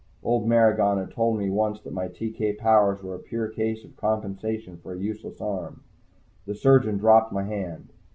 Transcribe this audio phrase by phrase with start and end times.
[0.23, 3.95] Old Maragon had told me once that my TK powers were a pure case of
[3.95, 5.81] compensation for a useless arm.
[6.47, 7.93] The surgeon dropped my hand.